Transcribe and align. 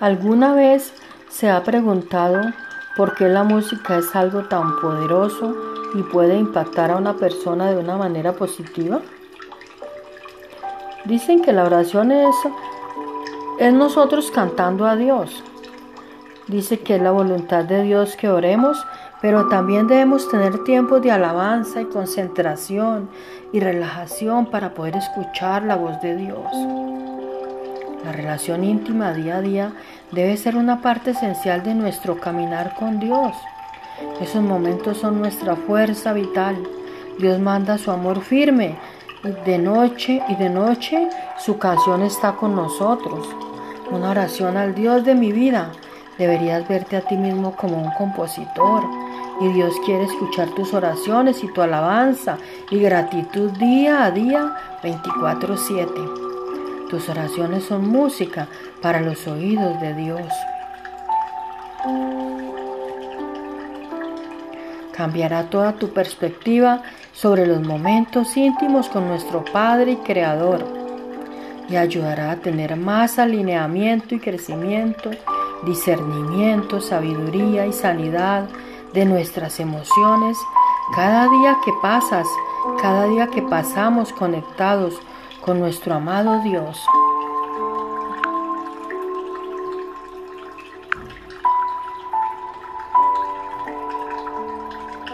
¿Alguna 0.00 0.54
vez 0.54 0.94
se 1.28 1.50
ha 1.50 1.62
preguntado 1.62 2.40
por 2.96 3.14
qué 3.14 3.28
la 3.28 3.44
música 3.44 3.98
es 3.98 4.16
algo 4.16 4.44
tan 4.44 4.80
poderoso 4.80 5.54
y 5.94 6.02
puede 6.02 6.38
impactar 6.38 6.90
a 6.90 6.96
una 6.96 7.14
persona 7.14 7.70
de 7.70 7.76
una 7.76 7.98
manera 7.98 8.32
positiva? 8.32 9.02
Dicen 11.04 11.42
que 11.42 11.52
la 11.52 11.64
oración 11.64 12.10
es, 12.10 12.34
es 13.58 13.72
nosotros 13.74 14.30
cantando 14.30 14.86
a 14.86 14.96
Dios. 14.96 15.44
Dice 16.48 16.80
que 16.80 16.96
es 16.96 17.02
la 17.02 17.10
voluntad 17.10 17.64
de 17.64 17.82
Dios 17.82 18.16
que 18.16 18.30
oremos, 18.30 18.86
pero 19.20 19.48
también 19.48 19.86
debemos 19.86 20.30
tener 20.30 20.64
tiempos 20.64 21.02
de 21.02 21.10
alabanza 21.10 21.82
y 21.82 21.84
concentración 21.84 23.10
y 23.52 23.60
relajación 23.60 24.46
para 24.46 24.72
poder 24.72 24.96
escuchar 24.96 25.64
la 25.64 25.76
voz 25.76 26.00
de 26.00 26.16
Dios. 26.16 26.46
La 28.02 28.12
relación 28.12 28.64
íntima 28.64 29.12
día 29.12 29.36
a 29.36 29.40
día 29.42 29.72
debe 30.10 30.38
ser 30.38 30.56
una 30.56 30.80
parte 30.80 31.10
esencial 31.10 31.62
de 31.62 31.74
nuestro 31.74 32.18
caminar 32.18 32.74
con 32.78 32.98
Dios. 32.98 33.36
Esos 34.22 34.42
momentos 34.42 34.96
son 34.96 35.18
nuestra 35.20 35.54
fuerza 35.54 36.14
vital. 36.14 36.56
Dios 37.18 37.38
manda 37.40 37.76
su 37.76 37.90
amor 37.90 38.22
firme 38.22 38.76
de 39.44 39.58
noche 39.58 40.22
y 40.28 40.36
de 40.36 40.48
noche 40.48 41.10
su 41.38 41.58
canción 41.58 42.00
está 42.00 42.36
con 42.36 42.54
nosotros. 42.54 43.28
Una 43.90 44.10
oración 44.10 44.56
al 44.56 44.74
Dios 44.74 45.04
de 45.04 45.14
mi 45.14 45.30
vida. 45.30 45.72
Deberías 46.18 46.66
verte 46.68 46.96
a 46.96 47.00
ti 47.02 47.16
mismo 47.16 47.54
como 47.54 47.80
un 47.80 47.90
compositor. 47.92 48.82
Y 49.40 49.48
Dios 49.52 49.72
quiere 49.84 50.04
escuchar 50.04 50.48
tus 50.50 50.74
oraciones 50.74 51.44
y 51.44 51.52
tu 51.52 51.62
alabanza 51.62 52.38
y 52.70 52.80
gratitud 52.80 53.52
día 53.52 54.04
a 54.04 54.10
día 54.10 54.52
24/7. 54.82 56.00
Tus 56.90 57.08
oraciones 57.08 57.64
son 57.64 57.88
música 57.88 58.48
para 58.82 59.00
los 59.00 59.28
oídos 59.28 59.80
de 59.80 59.94
Dios. 59.94 60.32
Cambiará 64.92 65.44
toda 65.44 65.74
tu 65.74 65.90
perspectiva 65.90 66.82
sobre 67.12 67.46
los 67.46 67.60
momentos 67.60 68.36
íntimos 68.36 68.88
con 68.88 69.06
nuestro 69.06 69.44
Padre 69.44 69.92
y 69.92 69.96
Creador 69.98 70.64
y 71.68 71.76
ayudará 71.76 72.32
a 72.32 72.36
tener 72.36 72.74
más 72.76 73.18
alineamiento 73.18 74.14
y 74.14 74.18
crecimiento, 74.18 75.10
discernimiento, 75.64 76.80
sabiduría 76.80 77.66
y 77.66 77.72
sanidad 77.72 78.48
de 78.92 79.04
nuestras 79.04 79.60
emociones 79.60 80.36
cada 80.94 81.28
día 81.28 81.58
que 81.64 81.72
pasas, 81.82 82.26
cada 82.80 83.06
día 83.08 83.26
que 83.28 83.42
pasamos 83.42 84.12
conectados 84.12 84.94
con 85.44 85.60
nuestro 85.60 85.94
amado 85.94 86.40
Dios. 86.42 86.78